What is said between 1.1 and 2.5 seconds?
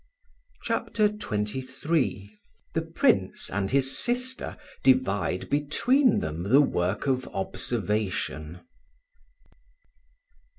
XXIII